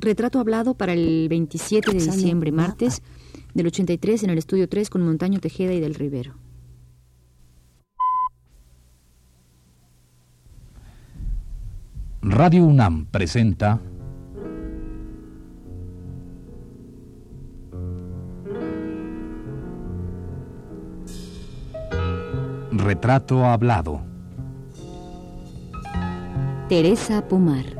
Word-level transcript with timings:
Retrato 0.00 0.38
hablado 0.38 0.72
para 0.72 0.94
el 0.94 1.28
27 1.28 1.92
de 1.92 1.98
diciembre, 2.02 2.52
martes, 2.52 3.02
del 3.52 3.66
83 3.66 4.22
en 4.22 4.30
el 4.30 4.38
estudio 4.38 4.66
3 4.66 4.88
con 4.88 5.02
Montaño 5.02 5.40
Tejeda 5.40 5.74
y 5.74 5.80
del 5.80 5.94
Rivero. 5.94 6.36
Radio 12.22 12.64
UNAM 12.64 13.06
presenta 13.06 13.78
Retrato 22.72 23.44
hablado. 23.44 24.00
Teresa 26.70 27.26
Pomar. 27.28 27.79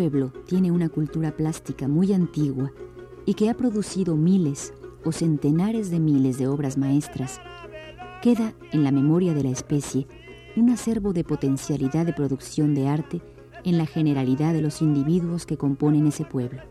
Pueblo 0.00 0.32
tiene 0.46 0.70
una 0.70 0.88
cultura 0.88 1.36
plástica 1.36 1.86
muy 1.86 2.14
antigua 2.14 2.72
y 3.26 3.34
que 3.34 3.50
ha 3.50 3.54
producido 3.54 4.16
miles 4.16 4.72
o 5.04 5.12
centenares 5.12 5.90
de 5.90 6.00
miles 6.00 6.38
de 6.38 6.48
obras 6.48 6.78
maestras, 6.78 7.38
queda 8.22 8.54
en 8.72 8.82
la 8.82 8.92
memoria 8.92 9.34
de 9.34 9.42
la 9.42 9.50
especie 9.50 10.06
un 10.56 10.70
acervo 10.70 11.12
de 11.12 11.22
potencialidad 11.22 12.06
de 12.06 12.14
producción 12.14 12.74
de 12.74 12.88
arte 12.88 13.20
en 13.62 13.76
la 13.76 13.84
generalidad 13.84 14.54
de 14.54 14.62
los 14.62 14.80
individuos 14.80 15.44
que 15.44 15.58
componen 15.58 16.06
ese 16.06 16.24
pueblo. 16.24 16.62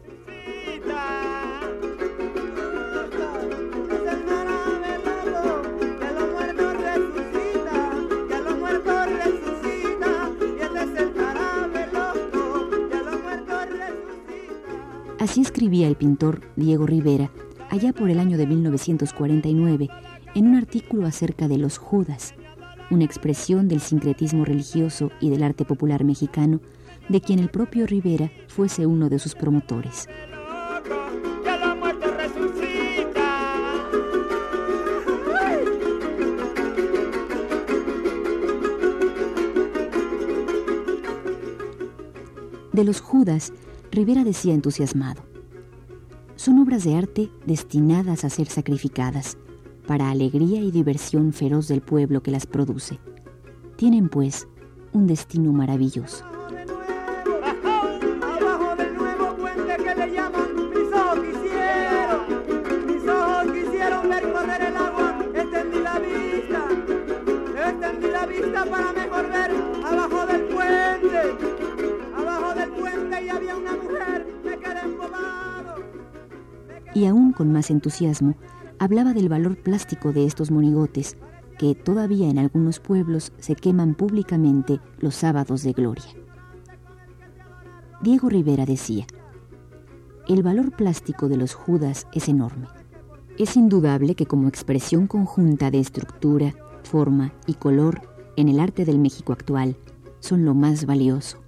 Así 15.29 15.41
escribía 15.41 15.87
el 15.87 15.95
pintor 15.95 16.41
Diego 16.55 16.87
Rivera 16.87 17.29
allá 17.69 17.93
por 17.93 18.09
el 18.09 18.19
año 18.19 18.35
de 18.35 18.47
1949 18.47 19.87
en 20.33 20.47
un 20.47 20.55
artículo 20.55 21.05
acerca 21.05 21.47
de 21.47 21.59
los 21.59 21.77
Judas, 21.77 22.33
una 22.89 23.03
expresión 23.03 23.67
del 23.67 23.79
sincretismo 23.79 24.43
religioso 24.43 25.11
y 25.21 25.29
del 25.29 25.43
arte 25.43 25.65
popular 25.65 26.03
mexicano, 26.03 26.61
de 27.09 27.21
quien 27.21 27.37
el 27.37 27.49
propio 27.49 27.85
Rivera 27.85 28.31
fuese 28.47 28.87
uno 28.87 29.07
de 29.07 29.19
sus 29.19 29.35
promotores. 29.35 30.07
De 42.73 42.83
los 42.83 42.99
Judas, 42.99 43.53
Rivera 43.91 44.23
decía 44.23 44.53
entusiasmado, 44.53 45.23
son 46.35 46.59
obras 46.59 46.83
de 46.83 46.95
arte 46.95 47.29
destinadas 47.45 48.23
a 48.23 48.29
ser 48.29 48.47
sacrificadas 48.47 49.37
para 49.87 50.09
alegría 50.09 50.61
y 50.61 50.71
diversión 50.71 51.33
feroz 51.33 51.67
del 51.67 51.81
pueblo 51.81 52.21
que 52.21 52.31
las 52.31 52.45
produce. 52.45 52.99
Tienen, 53.75 54.07
pues, 54.07 54.47
un 54.93 55.07
destino 55.07 55.51
maravilloso. 55.51 56.28
Y 76.99 77.05
aún 77.05 77.31
con 77.31 77.53
más 77.53 77.71
entusiasmo 77.71 78.35
hablaba 78.77 79.13
del 79.13 79.29
valor 79.29 79.55
plástico 79.55 80.11
de 80.11 80.25
estos 80.25 80.51
monigotes 80.51 81.15
que 81.57 81.73
todavía 81.73 82.29
en 82.29 82.37
algunos 82.37 82.81
pueblos 82.81 83.31
se 83.39 83.55
queman 83.55 83.95
públicamente 83.95 84.81
los 84.99 85.15
sábados 85.15 85.63
de 85.63 85.71
gloria. 85.71 86.11
Diego 88.01 88.27
Rivera 88.27 88.65
decía, 88.65 89.07
el 90.27 90.43
valor 90.43 90.73
plástico 90.73 91.29
de 91.29 91.37
los 91.37 91.53
Judas 91.53 92.05
es 92.13 92.27
enorme. 92.27 92.67
Es 93.37 93.55
indudable 93.55 94.15
que 94.15 94.25
como 94.25 94.49
expresión 94.49 95.07
conjunta 95.07 95.71
de 95.71 95.79
estructura, 95.79 96.53
forma 96.83 97.33
y 97.47 97.53
color 97.53 98.01
en 98.35 98.49
el 98.49 98.59
arte 98.59 98.83
del 98.83 98.99
México 98.99 99.31
actual, 99.31 99.77
son 100.19 100.43
lo 100.43 100.53
más 100.53 100.85
valioso. 100.85 101.39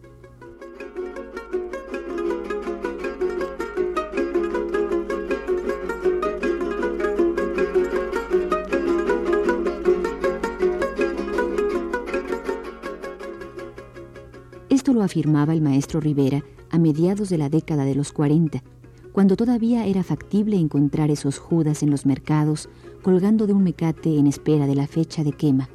Afirmaba 15.12 15.54
el 15.54 15.62
maestro 15.62 16.00
Rivera 16.00 16.42
a 16.70 16.80
mediados 16.80 17.28
de 17.28 17.38
la 17.38 17.50
década 17.50 17.84
de 17.84 17.96
los 17.96 18.14
40, 18.14 18.64
cuando 19.12 19.36
todavía 19.36 19.86
era 19.86 20.04
factible 20.04 20.56
encontrar 20.56 21.12
esos 21.12 21.38
judas 21.38 21.84
en 21.84 21.90
los 21.92 22.06
mercados 22.06 22.70
colgando 23.02 23.46
de 23.46 23.52
un 23.52 23.62
mecate 23.62 24.18
en 24.18 24.26
espera 24.26 24.68
de 24.68 24.76
la 24.76 24.88
fecha 24.88 25.26
de 25.26 25.34
quema. 25.34 25.70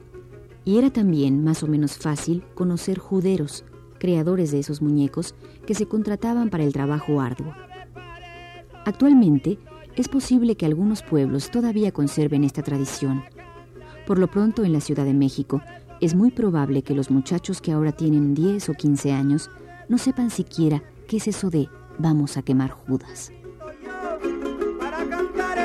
Y 0.64 0.78
era 0.78 0.90
también 0.90 1.44
más 1.44 1.62
o 1.62 1.66
menos 1.66 1.98
fácil 1.98 2.44
conocer 2.54 2.98
juderos, 2.98 3.66
creadores 3.98 4.52
de 4.52 4.60
esos 4.60 4.80
muñecos 4.80 5.34
que 5.66 5.74
se 5.74 5.84
contrataban 5.84 6.48
para 6.48 6.64
el 6.64 6.72
trabajo 6.72 7.20
arduo. 7.20 7.52
Actualmente 8.86 9.58
es 9.96 10.08
posible 10.08 10.56
que 10.56 10.64
algunos 10.64 11.02
pueblos 11.02 11.50
todavía 11.50 11.92
conserven 11.92 12.42
esta 12.42 12.62
tradición. 12.62 13.22
Por 14.06 14.18
lo 14.18 14.30
pronto 14.30 14.64
en 14.64 14.72
la 14.72 14.80
Ciudad 14.80 15.04
de 15.04 15.12
México 15.12 15.60
es 16.00 16.14
muy 16.14 16.30
probable 16.30 16.82
que 16.82 16.94
los 16.94 17.10
muchachos 17.10 17.60
que 17.60 17.72
ahora 17.72 17.92
tienen 17.92 18.34
10 18.34 18.68
o 18.68 18.74
15 18.74 19.12
años 19.12 19.50
no 19.88 19.98
sepan 19.98 20.30
siquiera 20.30 20.82
qué 21.08 21.18
es 21.18 21.28
eso 21.28 21.50
de 21.50 21.68
vamos 21.98 22.36
a 22.36 22.42
quemar 22.42 22.70
Judas. 22.70 23.32
Para 24.78 25.08
cantar 25.08 25.56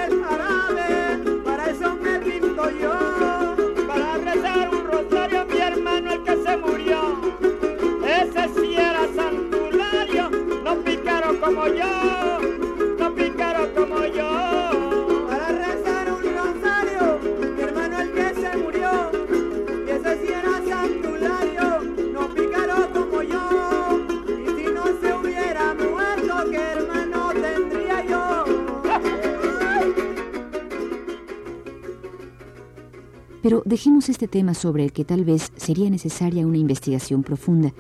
Pero 33.42 33.64
dejemos 33.66 34.10
este 34.10 34.28
tema 34.28 34.54
sobre 34.54 34.84
el 34.84 34.92
que 34.92 35.06
tal 35.06 35.26
vez 35.26 35.52
sería 35.56 35.90
necesaria 35.90 36.46
una 36.46 36.58
investigación 36.58 37.24
profunda 37.24 37.74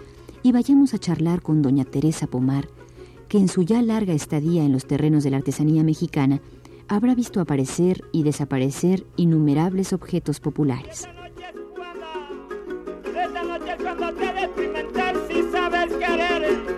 y 0.43 0.51
vayamos 0.51 0.93
a 0.93 0.97
charlar 0.97 1.41
con 1.41 1.61
doña 1.61 1.85
Teresa 1.85 2.27
Pomar, 2.27 2.67
que 3.27 3.37
en 3.37 3.47
su 3.47 3.63
ya 3.63 3.81
larga 3.81 4.13
estadía 4.13 4.63
en 4.63 4.71
los 4.71 4.85
terrenos 4.85 5.23
de 5.23 5.29
la 5.29 5.37
artesanía 5.37 5.83
mexicana 5.83 6.41
habrá 6.87 7.15
visto 7.15 7.39
aparecer 7.39 8.03
y 8.11 8.23
desaparecer 8.23 9.05
innumerables 9.15 9.93
objetos 9.93 10.39
populares. 10.39 11.07
Esta 13.05 13.43
noche 13.43 13.71
es 13.71 15.27
si 15.29 15.51
sabes 15.51 15.93
querer. 15.93 16.70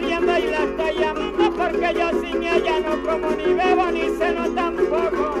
Y 0.00 0.50
la 0.50 0.64
estoy 0.64 1.00
llamando 1.00 1.56
porque 1.56 1.94
yo 1.94 2.10
sin 2.20 2.42
ella 2.42 2.80
no 2.80 3.02
como 3.02 3.30
ni 3.30 3.52
bebo 3.52 3.90
ni 3.90 4.16
ceno 4.16 4.48
tampoco, 4.54 5.34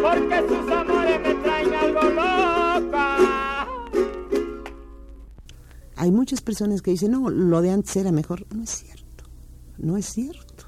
porque 0.00 0.48
sus 0.48 0.72
amores 0.72 1.20
me 1.20 1.34
traen 1.34 1.74
algo 1.74 2.02
loca. 2.02 3.68
Hay 5.96 6.10
muchas 6.10 6.40
personas 6.40 6.82
que 6.82 6.92
dicen, 6.92 7.12
no, 7.12 7.30
lo 7.30 7.60
de 7.60 7.70
antes 7.70 7.94
era 7.96 8.10
mejor. 8.10 8.46
No 8.54 8.62
es 8.62 8.70
cierto, 8.70 9.24
no 9.78 9.96
es 9.96 10.06
cierto. 10.06 10.64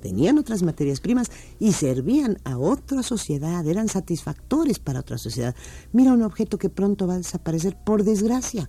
Tenían 0.00 0.38
otras 0.38 0.64
materias 0.64 1.00
primas 1.00 1.30
y 1.60 1.72
servían 1.72 2.38
a 2.44 2.58
otra 2.58 3.04
sociedad, 3.04 3.64
eran 3.66 3.86
satisfactores 3.86 4.80
para 4.80 5.00
otra 5.00 5.16
sociedad. 5.16 5.54
Mira 5.92 6.12
un 6.12 6.22
objeto 6.22 6.58
que 6.58 6.68
pronto 6.68 7.06
va 7.06 7.14
a 7.14 7.18
desaparecer, 7.18 7.76
por 7.84 8.02
desgracia, 8.02 8.68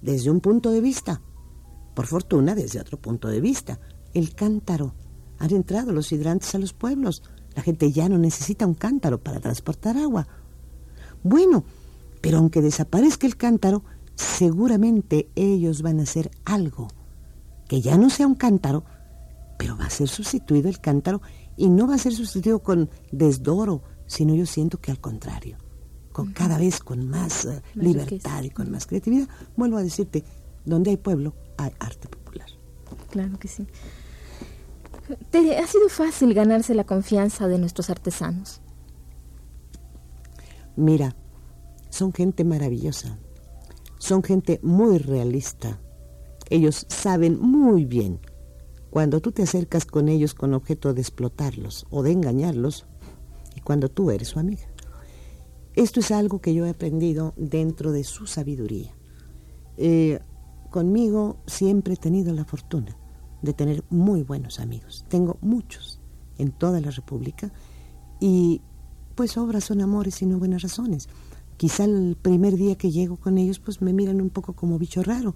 desde 0.00 0.30
un 0.30 0.40
punto 0.40 0.72
de 0.72 0.80
vista 0.80 1.20
por 1.94 2.06
fortuna, 2.06 2.54
desde 2.54 2.80
otro 2.80 2.98
punto 2.98 3.28
de 3.28 3.40
vista, 3.40 3.78
el 4.14 4.34
cántaro. 4.34 4.94
Han 5.38 5.52
entrado 5.52 5.92
los 5.92 6.12
hidrantes 6.12 6.54
a 6.54 6.58
los 6.58 6.72
pueblos. 6.72 7.22
La 7.54 7.62
gente 7.62 7.90
ya 7.92 8.08
no 8.08 8.18
necesita 8.18 8.66
un 8.66 8.74
cántaro 8.74 9.22
para 9.22 9.40
transportar 9.40 9.96
agua. 9.96 10.26
Bueno, 11.22 11.64
pero 12.20 12.38
aunque 12.38 12.62
desaparezca 12.62 13.26
el 13.26 13.36
cántaro, 13.36 13.84
seguramente 14.14 15.28
ellos 15.34 15.82
van 15.82 16.00
a 16.00 16.04
hacer 16.04 16.30
algo 16.44 16.88
que 17.72 17.80
ya 17.80 17.96
no 17.96 18.10
sea 18.10 18.26
un 18.26 18.34
cántaro, 18.34 18.84
pero 19.58 19.78
va 19.78 19.86
a 19.86 19.90
ser 19.90 20.06
sustituido 20.06 20.68
el 20.68 20.78
cántaro 20.78 21.22
y 21.56 21.70
no 21.70 21.86
va 21.86 21.94
a 21.94 21.98
ser 21.98 22.12
sustituido 22.12 22.58
con 22.58 22.90
desdoro, 23.12 23.82
sino 24.06 24.34
yo 24.34 24.44
siento 24.44 24.78
que 24.78 24.90
al 24.90 25.00
contrario, 25.00 25.56
con 26.12 26.32
cada 26.32 26.58
vez 26.58 26.80
con 26.80 27.08
más, 27.08 27.46
eh, 27.46 27.62
libertad 27.74 28.42
y 28.42 28.50
con 28.50 28.70
más 28.70 28.86
creatividad. 28.86 29.26
Vuelvo 29.56 29.78
a 29.78 29.82
decirte, 29.82 30.22
donde 30.64 30.90
hay 30.90 30.96
pueblo, 30.96 31.34
hay 31.56 31.72
arte 31.78 32.08
popular. 32.08 32.48
Claro 33.10 33.38
que 33.38 33.48
sí. 33.48 33.66
¿Te 35.30 35.58
ha 35.58 35.66
sido 35.66 35.88
fácil 35.88 36.32
ganarse 36.34 36.74
la 36.74 36.84
confianza 36.84 37.48
de 37.48 37.58
nuestros 37.58 37.90
artesanos? 37.90 38.60
Mira, 40.76 41.14
son 41.90 42.12
gente 42.12 42.44
maravillosa. 42.44 43.18
Son 43.98 44.22
gente 44.22 44.58
muy 44.62 44.98
realista. 44.98 45.78
Ellos 46.48 46.86
saben 46.88 47.38
muy 47.38 47.84
bien 47.84 48.20
cuando 48.90 49.20
tú 49.20 49.32
te 49.32 49.42
acercas 49.42 49.86
con 49.86 50.08
ellos 50.08 50.34
con 50.34 50.54
objeto 50.54 50.92
de 50.92 51.00
explotarlos 51.00 51.86
o 51.90 52.02
de 52.02 52.12
engañarlos 52.12 52.86
y 53.56 53.60
cuando 53.60 53.88
tú 53.88 54.10
eres 54.10 54.28
su 54.28 54.38
amiga. 54.38 54.66
Esto 55.74 56.00
es 56.00 56.10
algo 56.10 56.40
que 56.40 56.52
yo 56.52 56.66
he 56.66 56.70
aprendido 56.70 57.32
dentro 57.36 57.92
de 57.92 58.04
su 58.04 58.26
sabiduría. 58.26 58.94
Eh, 59.78 60.20
Conmigo 60.72 61.36
siempre 61.46 61.92
he 61.92 61.96
tenido 61.98 62.32
la 62.32 62.46
fortuna 62.46 62.96
de 63.42 63.52
tener 63.52 63.84
muy 63.90 64.22
buenos 64.22 64.58
amigos. 64.58 65.04
Tengo 65.06 65.36
muchos 65.42 66.00
en 66.38 66.50
toda 66.50 66.80
la 66.80 66.90
República 66.90 67.52
y 68.20 68.62
pues 69.14 69.36
obras 69.36 69.64
son 69.64 69.82
amores 69.82 70.22
y 70.22 70.26
no 70.26 70.38
buenas 70.38 70.62
razones. 70.62 71.10
Quizá 71.58 71.84
el 71.84 72.16
primer 72.16 72.56
día 72.56 72.76
que 72.76 72.90
llego 72.90 73.18
con 73.18 73.36
ellos 73.36 73.58
pues 73.58 73.82
me 73.82 73.92
miran 73.92 74.22
un 74.22 74.30
poco 74.30 74.54
como 74.54 74.78
bicho 74.78 75.02
raro, 75.02 75.34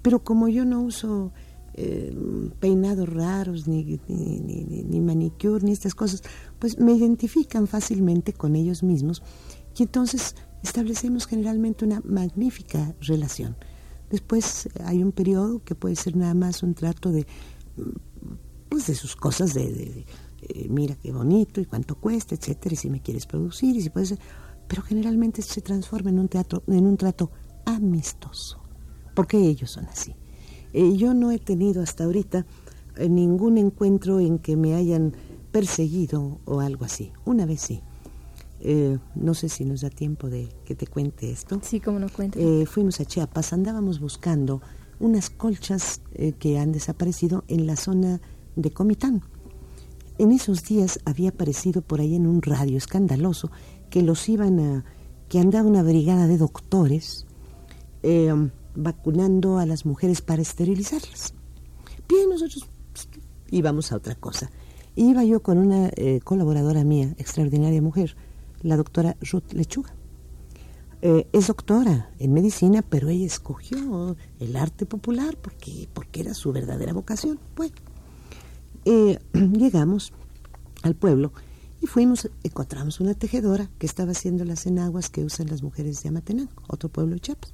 pero 0.00 0.24
como 0.24 0.48
yo 0.48 0.64
no 0.64 0.80
uso 0.80 1.32
eh, 1.74 2.16
peinados 2.58 3.10
raros, 3.10 3.68
ni, 3.68 4.00
ni, 4.08 4.40
ni, 4.40 4.84
ni, 4.84 5.00
manicure, 5.00 5.62
ni 5.62 5.72
estas 5.72 5.94
cosas, 5.94 6.22
pues 6.58 6.78
me 6.78 6.92
identifican 6.92 7.66
fácilmente 7.66 8.32
con 8.32 8.56
ellos 8.56 8.82
mismos 8.82 9.22
y 9.76 9.82
entonces 9.82 10.34
establecemos 10.62 11.26
generalmente 11.26 11.84
una 11.84 12.00
magnífica 12.06 12.94
relación. 13.02 13.54
Después 14.12 14.68
hay 14.84 15.02
un 15.02 15.10
periodo 15.10 15.64
que 15.64 15.74
puede 15.74 15.96
ser 15.96 16.16
nada 16.16 16.34
más 16.34 16.62
un 16.62 16.74
trato 16.74 17.10
de, 17.10 17.26
pues 18.68 18.86
de 18.86 18.94
sus 18.94 19.16
cosas, 19.16 19.54
de, 19.54 20.04
eh, 20.42 20.66
mira 20.68 20.94
qué 20.96 21.12
bonito 21.12 21.62
y 21.62 21.64
cuánto 21.64 21.94
cuesta, 21.94 22.34
etcétera, 22.34 22.74
y 22.74 22.76
si 22.76 22.90
me 22.90 23.00
quieres 23.00 23.24
producir, 23.24 23.74
y 23.74 23.80
si 23.80 23.88
puedes, 23.88 24.14
pero 24.68 24.82
generalmente 24.82 25.40
se 25.40 25.62
transforma 25.62 26.10
en 26.10 26.18
un 26.18 26.28
teatro, 26.28 26.62
en 26.66 26.84
un 26.84 26.98
trato 26.98 27.30
amistoso, 27.64 28.62
porque 29.14 29.38
ellos 29.38 29.70
son 29.70 29.86
así. 29.86 30.14
Eh, 30.74 30.94
yo 30.94 31.14
no 31.14 31.30
he 31.30 31.38
tenido 31.38 31.82
hasta 31.82 32.04
ahorita 32.04 32.44
eh, 32.98 33.08
ningún 33.08 33.56
encuentro 33.56 34.20
en 34.20 34.38
que 34.38 34.58
me 34.58 34.74
hayan 34.74 35.16
perseguido 35.52 36.38
o 36.44 36.60
algo 36.60 36.84
así. 36.84 37.12
Una 37.24 37.46
vez 37.46 37.62
sí. 37.62 37.80
Eh, 38.64 38.98
no 39.16 39.34
sé 39.34 39.48
si 39.48 39.64
nos 39.64 39.80
da 39.80 39.90
tiempo 39.90 40.30
de 40.30 40.48
que 40.64 40.76
te 40.76 40.86
cuente 40.86 41.32
esto. 41.32 41.58
Sí, 41.62 41.80
como 41.80 41.98
nos 41.98 42.12
cuenta. 42.12 42.38
Eh, 42.38 42.64
fuimos 42.64 43.00
a 43.00 43.04
Chiapas, 43.04 43.52
andábamos 43.52 43.98
buscando 43.98 44.62
unas 45.00 45.30
colchas 45.30 46.00
eh, 46.14 46.32
que 46.38 46.60
han 46.60 46.70
desaparecido 46.70 47.42
en 47.48 47.66
la 47.66 47.74
zona 47.74 48.20
de 48.54 48.70
Comitán. 48.70 49.22
En 50.18 50.30
esos 50.30 50.62
días 50.62 51.00
había 51.04 51.30
aparecido 51.30 51.82
por 51.82 52.00
ahí 52.00 52.14
en 52.14 52.28
un 52.28 52.40
radio 52.40 52.76
escandaloso 52.78 53.50
que 53.90 54.02
los 54.02 54.28
iban 54.28 54.60
a, 54.60 54.84
que 55.28 55.40
andaba 55.40 55.68
una 55.68 55.82
brigada 55.82 56.28
de 56.28 56.38
doctores 56.38 57.26
vacunando 58.74 59.58
a 59.58 59.66
las 59.66 59.86
mujeres 59.86 60.22
para 60.22 60.42
esterilizarlas. 60.42 61.34
Bien, 62.08 62.28
nosotros 62.28 62.68
íbamos 63.50 63.92
a 63.92 63.96
otra 63.96 64.14
cosa. 64.14 64.50
Iba 64.96 65.24
yo 65.24 65.40
con 65.40 65.58
una 65.58 65.90
colaboradora 66.24 66.82
mía, 66.82 67.14
extraordinaria 67.16 67.80
mujer, 67.80 68.16
la 68.62 68.76
doctora 68.76 69.16
Ruth 69.20 69.52
Lechuga. 69.52 69.94
Eh, 71.00 71.26
es 71.32 71.48
doctora 71.48 72.10
en 72.18 72.32
medicina, 72.32 72.82
pero 72.82 73.08
ella 73.08 73.26
escogió 73.26 74.16
el 74.38 74.56
arte 74.56 74.86
popular 74.86 75.36
porque, 75.36 75.88
porque 75.92 76.20
era 76.20 76.34
su 76.34 76.52
verdadera 76.52 76.92
vocación. 76.92 77.40
Bueno, 77.56 77.74
eh, 78.84 79.18
llegamos 79.32 80.12
al 80.82 80.94
pueblo 80.94 81.32
y 81.80 81.86
fuimos, 81.86 82.30
encontramos 82.44 83.00
una 83.00 83.14
tejedora 83.14 83.68
que 83.78 83.86
estaba 83.86 84.12
haciendo 84.12 84.44
las 84.44 84.66
enaguas 84.66 85.10
que 85.10 85.24
usan 85.24 85.48
las 85.48 85.62
mujeres 85.62 86.02
de 86.02 86.10
Amatenango, 86.10 86.62
otro 86.68 86.88
pueblo 86.88 87.14
de 87.14 87.20
Chiapas 87.20 87.52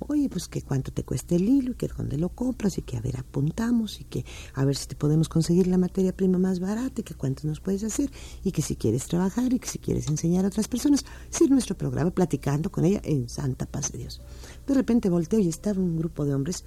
oye, 0.00 0.28
pues 0.28 0.48
que 0.48 0.62
cuánto 0.62 0.92
te 0.92 1.04
cuesta 1.04 1.34
el 1.34 1.48
hilo 1.48 1.72
y 1.72 1.74
que 1.74 1.88
dónde 1.88 2.18
lo 2.18 2.28
compras 2.28 2.78
y 2.78 2.82
que 2.82 2.96
a 2.96 3.00
ver 3.00 3.16
apuntamos 3.16 4.00
y 4.00 4.04
que 4.04 4.24
a 4.54 4.64
ver 4.64 4.76
si 4.76 4.86
te 4.86 4.94
podemos 4.94 5.28
conseguir 5.28 5.66
la 5.66 5.78
materia 5.78 6.16
prima 6.16 6.38
más 6.38 6.60
barata 6.60 7.00
y 7.00 7.04
que 7.04 7.14
cuánto 7.14 7.46
nos 7.46 7.60
puedes 7.60 7.84
hacer 7.84 8.10
y 8.44 8.52
que 8.52 8.62
si 8.62 8.76
quieres 8.76 9.06
trabajar 9.06 9.52
y 9.52 9.58
que 9.58 9.68
si 9.68 9.78
quieres 9.78 10.08
enseñar 10.08 10.44
a 10.44 10.48
otras 10.48 10.68
personas. 10.68 11.04
Sí, 11.30 11.46
nuestro 11.48 11.76
programa 11.76 12.10
platicando 12.10 12.70
con 12.70 12.84
ella 12.84 13.00
en 13.04 13.28
santa 13.28 13.66
paz 13.66 13.92
de 13.92 13.98
Dios. 13.98 14.20
De 14.66 14.74
repente 14.74 15.10
volteo 15.10 15.40
y 15.40 15.48
estaba 15.48 15.80
un 15.80 15.98
grupo 15.98 16.24
de 16.24 16.34
hombres 16.34 16.64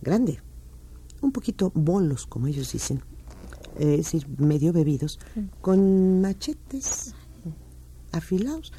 grande, 0.00 0.40
un 1.20 1.32
poquito 1.32 1.70
bolos, 1.74 2.26
como 2.26 2.48
ellos 2.48 2.72
dicen, 2.72 3.02
es 3.78 3.96
decir, 3.98 4.26
medio 4.38 4.72
bebidos, 4.72 5.18
con 5.60 6.20
machetes 6.20 7.14
afilados. 8.10 8.72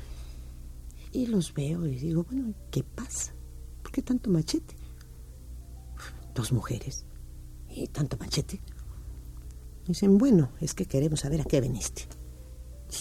Y 1.12 1.27
los 1.27 1.53
veo 1.53 1.86
y 1.86 1.95
digo, 1.95 2.24
bueno, 2.24 2.53
¿qué 2.72 2.83
pasa? 2.83 3.33
Qué 3.93 4.01
tanto 4.01 4.29
machete? 4.29 4.75
Dos 6.35 6.51
mujeres. 6.51 7.05
¿Y 7.69 7.88
tanto 7.88 8.17
machete? 8.17 8.59
Dicen, 9.88 10.17
bueno, 10.17 10.50
es 10.59 10.73
que 10.73 10.85
queremos 10.85 11.21
saber 11.21 11.41
a 11.41 11.45
qué 11.45 11.62
veniste. 11.62 12.03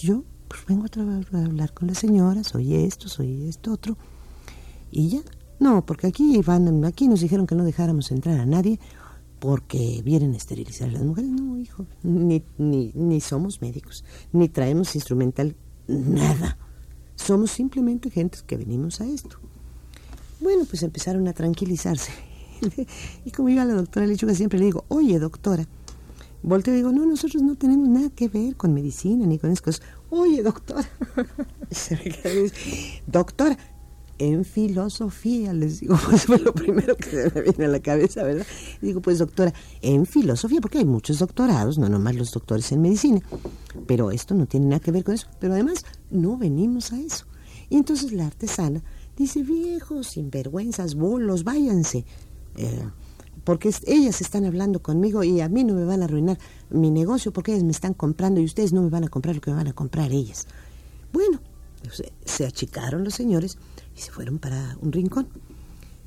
yo, 0.01 0.23
pues 0.47 0.65
vengo 0.67 0.85
a, 0.85 1.45
hablar 1.45 1.73
con 1.73 1.87
la 1.87 1.95
señora, 1.95 2.43
soy 2.43 2.75
esto, 2.75 3.09
soy 3.09 3.47
esto, 3.47 3.73
otro. 3.73 3.97
Y 4.91 5.09
ya, 5.09 5.21
no, 5.59 5.85
porque 5.85 6.07
aquí 6.07 6.39
van, 6.45 6.85
aquí 6.85 7.07
nos 7.07 7.21
dijeron 7.21 7.47
que 7.47 7.55
no 7.55 7.63
dejáramos 7.65 8.11
entrar 8.11 8.39
a 8.39 8.45
nadie 8.45 8.79
porque 9.39 10.01
vienen 10.05 10.33
a 10.33 10.37
esterilizar 10.37 10.89
a 10.89 10.93
las 10.93 11.03
mujeres. 11.03 11.31
No, 11.31 11.57
hijo, 11.57 11.87
ni, 12.03 12.43
ni, 12.57 12.91
ni 12.93 13.19
somos 13.19 13.61
médicos, 13.61 14.05
ni 14.31 14.47
traemos 14.47 14.95
instrumental, 14.95 15.55
nada. 15.87 16.57
Somos 17.15 17.51
simplemente 17.51 18.11
gentes 18.11 18.43
que 18.43 18.57
venimos 18.57 19.01
a 19.01 19.05
esto. 19.07 19.39
Bueno, 20.43 20.65
pues 20.65 20.83
empezaron 20.83 21.25
a 21.29 21.33
tranquilizarse. 21.33 22.11
y 23.25 23.31
como 23.31 23.47
yo 23.47 23.61
a 23.61 23.65
la 23.65 23.75
doctora 23.75 24.05
Lechuga 24.05 24.35
siempre 24.35 24.59
le 24.59 24.65
digo, 24.65 24.83
oye, 24.89 25.17
doctora, 25.17 25.65
volteo 26.41 26.73
y 26.73 26.77
digo, 26.77 26.91
no, 26.91 27.05
nosotros 27.05 27.41
no 27.41 27.55
tenemos 27.55 27.87
nada 27.87 28.09
que 28.09 28.27
ver 28.27 28.57
con 28.57 28.73
medicina 28.73 29.25
ni 29.25 29.39
con 29.39 29.51
esas 29.51 29.61
cosas. 29.61 29.81
Oye, 30.09 30.43
doctora. 30.43 30.85
doctora, 33.07 33.57
en 34.17 34.43
filosofía, 34.43 35.53
les 35.53 35.79
digo, 35.79 35.97
pues 36.09 36.25
fue 36.25 36.39
lo 36.39 36.53
primero 36.53 36.97
que 36.97 37.09
se 37.09 37.31
me 37.33 37.41
viene 37.41 37.63
a 37.63 37.69
la 37.69 37.79
cabeza, 37.79 38.23
¿verdad? 38.23 38.45
digo, 38.81 39.01
pues 39.01 39.19
doctora, 39.19 39.53
en 39.81 40.05
filosofía, 40.05 40.59
porque 40.59 40.79
hay 40.79 40.85
muchos 40.85 41.19
doctorados, 41.19 41.77
no 41.77 41.87
nomás 41.87 42.15
los 42.15 42.33
doctores 42.33 42.69
en 42.73 42.81
medicina, 42.81 43.21
pero 43.87 44.11
esto 44.11 44.35
no 44.35 44.45
tiene 44.45 44.65
nada 44.65 44.81
que 44.81 44.91
ver 44.91 45.05
con 45.05 45.15
eso. 45.15 45.27
Pero 45.39 45.53
además, 45.53 45.85
no 46.11 46.37
venimos 46.37 46.91
a 46.91 46.99
eso. 46.99 47.27
Y 47.69 47.77
entonces 47.77 48.11
la 48.11 48.27
artesana 48.27 48.83
Dice, 49.17 49.43
viejos, 49.43 50.07
sinvergüenzas, 50.07 50.95
bolos, 50.95 51.43
váyanse. 51.43 52.05
Eh, 52.55 52.89
porque 53.43 53.73
ellas 53.85 54.21
están 54.21 54.45
hablando 54.45 54.81
conmigo 54.81 55.23
y 55.23 55.41
a 55.41 55.49
mí 55.49 55.63
no 55.63 55.73
me 55.73 55.85
van 55.85 56.01
a 56.01 56.05
arruinar 56.05 56.37
mi 56.69 56.91
negocio 56.91 57.33
porque 57.33 57.51
ellas 57.51 57.63
me 57.63 57.71
están 57.71 57.93
comprando 57.93 58.39
y 58.39 58.45
ustedes 58.45 58.71
no 58.73 58.81
me 58.81 58.89
van 58.89 59.03
a 59.03 59.09
comprar 59.09 59.35
lo 59.35 59.41
que 59.41 59.51
me 59.51 59.57
van 59.57 59.67
a 59.67 59.73
comprar 59.73 60.11
ellas. 60.11 60.47
Bueno, 61.11 61.39
se 62.23 62.45
achicaron 62.45 63.03
los 63.03 63.13
señores 63.13 63.57
y 63.95 64.01
se 64.01 64.11
fueron 64.11 64.39
para 64.39 64.77
un 64.81 64.91
rincón. 64.91 65.27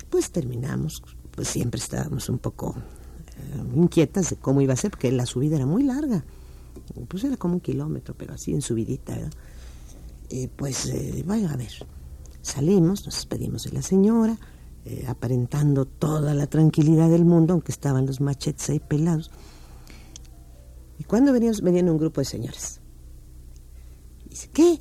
Pues 0.09 0.31
terminamos, 0.31 1.03
pues 1.31 1.47
siempre 1.47 1.79
estábamos 1.79 2.27
un 2.29 2.39
poco 2.39 2.75
inquietas 3.75 4.31
de 4.31 4.35
cómo 4.37 4.61
iba 4.61 4.73
a 4.73 4.77
ser, 4.77 4.91
porque 4.91 5.11
la 5.11 5.25
subida 5.25 5.55
era 5.55 5.65
muy 5.65 5.83
larga. 5.83 6.23
Pues 7.07 7.23
era 7.23 7.37
como 7.37 7.55
un 7.55 7.59
kilómetro, 7.59 8.15
pero 8.17 8.33
así 8.33 8.53
en 8.53 8.61
subidita, 8.61 9.15
¿verdad? 9.15 9.31
Eh, 10.29 10.49
pues, 10.53 10.87
eh, 10.87 11.23
vaya 11.25 11.51
a 11.51 11.55
ver, 11.55 11.71
salimos, 12.47 13.05
nos 13.05 13.15
despedimos 13.15 13.63
de 13.63 13.71
la 13.71 13.81
señora, 13.81 14.37
eh, 14.85 15.05
aparentando 15.07 15.85
toda 15.85 16.33
la 16.33 16.47
tranquilidad 16.47 17.09
del 17.09 17.25
mundo, 17.25 17.53
aunque 17.53 17.71
estaban 17.71 18.05
los 18.05 18.21
machetes 18.21 18.69
ahí 18.69 18.79
pelados. 18.79 19.31
Y 20.97 21.03
cuando 21.03 21.33
veníamos, 21.33 21.61
venían 21.61 21.89
un 21.89 21.97
grupo 21.97 22.21
de 22.21 22.25
señores. 22.25 22.79
Dice, 24.29 24.49
¿qué? 24.53 24.79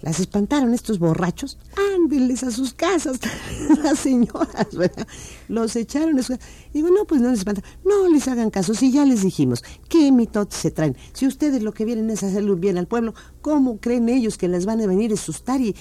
¿Las 0.00 0.20
espantaron 0.20 0.74
estos 0.74 0.98
borrachos? 0.98 1.58
Ándenles 2.08 2.42
a 2.42 2.50
sus 2.50 2.72
casas, 2.72 3.20
las 3.84 3.98
señoras, 3.98 4.74
¿verdad? 4.74 5.06
Los 5.46 5.76
echaron 5.76 6.16
casas. 6.16 6.38
Digo, 6.72 6.88
no, 6.88 7.04
pues 7.04 7.20
no 7.20 7.28
les 7.28 7.40
espantaron. 7.40 7.68
No 7.84 8.08
les 8.08 8.26
hagan 8.28 8.48
caso, 8.48 8.72
si 8.72 8.90
ya 8.90 9.04
les 9.04 9.20
dijimos, 9.20 9.62
¿qué 9.90 10.10
mitotes 10.10 10.58
se 10.58 10.70
traen? 10.70 10.96
Si 11.12 11.26
ustedes 11.26 11.62
lo 11.62 11.74
que 11.74 11.84
vienen 11.84 12.08
es 12.08 12.22
hacerle 12.22 12.52
un 12.52 12.60
bien 12.62 12.78
al 12.78 12.86
pueblo, 12.86 13.12
¿cómo 13.42 13.78
creen 13.78 14.08
ellos 14.08 14.38
que 14.38 14.48
les 14.48 14.64
van 14.64 14.80
a 14.80 14.86
venir 14.86 15.10
a 15.10 15.14
asustar 15.14 15.60
y, 15.60 15.74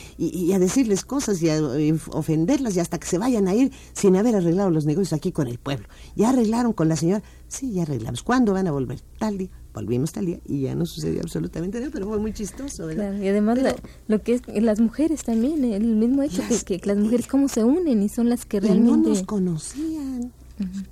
a 0.51 0.60
decirles 0.60 1.05
cosas 1.05 1.41
y 1.41 1.50
a 1.50 1.57
y 1.79 1.98
ofenderlas 2.12 2.75
y 2.75 2.81
hasta 2.81 2.98
que 3.00 3.07
se 3.07 3.17
vayan 3.17 3.48
a 3.48 3.55
ir 3.55 3.72
sin 3.93 4.17
haber 4.17 4.36
arreglado 4.36 4.69
los 4.69 4.86
negocios 4.86 5.13
aquí 5.13 5.31
con 5.31 5.48
el 5.48 5.60
pueblo? 5.60 5.88
¿Ya 6.17 6.31
arreglaron 6.31 6.74
con 6.74 6.89
la 6.89 6.98
señora? 6.98 7.24
Sí, 7.48 7.72
ya 7.72 7.84
arreglamos. 7.84 8.22
¿Cuándo 8.22 8.51
van 8.51 8.67
a 8.67 8.74
volver? 8.74 9.00
Tal 9.17 9.38
día. 9.38 9.50
Volvimos 9.74 10.12
tal 10.12 10.26
día 10.26 10.40
y 10.46 10.62
ya 10.62 10.74
no 10.76 10.86
sucedió 10.88 11.22
absolutamente 11.22 11.80
nada, 11.80 11.92
pero 11.94 12.08
fue 12.08 12.18
muy 12.20 12.34
chistoso, 12.34 12.88
¿verdad? 12.88 13.10
Claro, 13.12 13.24
y 13.24 13.28
además 13.28 13.62
la- 13.62 13.76
lo 14.08 14.22
que 14.24 14.34
es 14.34 14.42
las 14.64 14.80
mujeres 14.80 15.24
también, 15.24 15.64
el 15.64 15.86
mismo 15.86 16.24
hecho 16.24 16.42
Las- 16.50 16.64
que, 16.64 16.80
que 16.80 16.88
las 16.88 16.98
mujeres 16.98 17.28
cómo 17.28 17.48
se 17.48 17.64
unen 17.64 18.02
y 18.02 18.10
son 18.10 18.28
las 18.30 18.46
que 18.46 18.58
Y 18.58 18.62
no 18.62 18.68
realmente... 18.68 19.10
nos 19.10 19.24
conocían. 19.24 20.32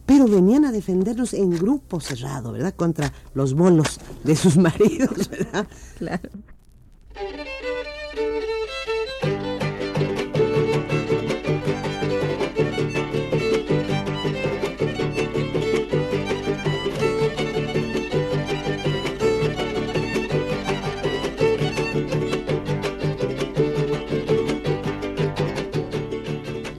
Pero 0.06 0.28
venían 0.28 0.64
a 0.66 0.72
defendernos 0.72 1.34
en 1.34 1.50
grupo 1.50 2.00
cerrado, 2.00 2.52
¿verdad? 2.52 2.76
Contra 2.76 3.12
los 3.34 3.56
bolos 3.56 4.00
de 4.24 4.36
sus 4.36 4.58
maridos, 4.58 5.30
¿verdad? 5.30 5.68
Claro. 5.98 6.30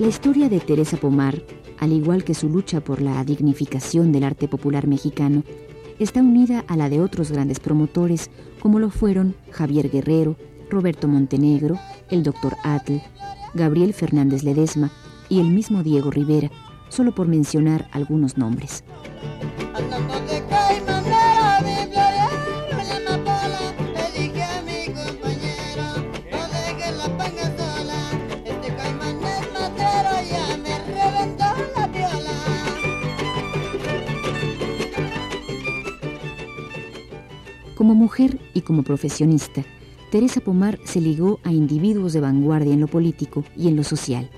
La 0.06 0.10
historia 0.10 0.48
de 0.48 0.60
Teresa 0.60 0.96
Pomar, 0.96 1.42
al 1.80 1.90
igual 1.90 2.22
que 2.22 2.32
su 2.32 2.48
lucha 2.48 2.80
por 2.80 3.02
la 3.02 3.24
dignificación 3.24 4.12
del 4.12 4.22
arte 4.22 4.46
popular 4.46 4.86
mexicano, 4.86 5.42
está 5.98 6.20
unida 6.20 6.64
a 6.68 6.76
la 6.76 6.88
de 6.88 7.00
otros 7.00 7.32
grandes 7.32 7.58
promotores 7.58 8.30
como 8.60 8.78
lo 8.78 8.90
fueron 8.90 9.34
Javier 9.50 9.90
Guerrero, 9.90 10.36
Roberto 10.70 11.08
Montenegro, 11.08 11.76
el 12.08 12.22
Dr. 12.22 12.54
Atl, 12.62 13.02
Gabriel 13.54 13.94
Fernández 13.94 14.44
Ledesma 14.44 14.92
y 15.28 15.40
el 15.40 15.48
mismo 15.48 15.82
Diego 15.82 16.12
Rivera, 16.12 16.52
solo 16.88 17.12
por 17.12 17.26
mencionar 17.26 17.88
algunos 17.90 18.38
nombres. 18.38 18.84
Como 37.86 37.94
mujer 37.94 38.40
y 38.52 38.62
como 38.62 38.82
profesionista, 38.82 39.62
Teresa 40.10 40.40
Pomar 40.40 40.80
se 40.82 41.00
ligó 41.00 41.38
a 41.44 41.52
individuos 41.52 42.12
de 42.14 42.18
vanguardia 42.18 42.74
en 42.74 42.80
lo 42.80 42.88
político 42.88 43.44
y 43.56 43.68
en 43.68 43.76
lo 43.76 43.84
social. 43.84 44.28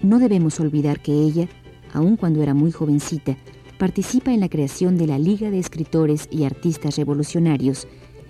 No 0.00 0.20
debemos 0.20 0.60
olvidar 0.60 1.00
que 1.00 1.10
ella, 1.10 1.48
aun 1.92 2.16
cuando 2.16 2.40
era 2.40 2.54
muy 2.54 2.70
jovencita, 2.70 3.36
participa 3.78 4.32
en 4.32 4.38
la 4.38 4.48
creación 4.48 4.96
de 4.96 5.08
la 5.08 5.18
Liga 5.18 5.50
de 5.50 5.58
Escritores 5.58 6.28
y 6.30 6.44
Artistas 6.44 6.98
Revolucionarios 6.98 7.88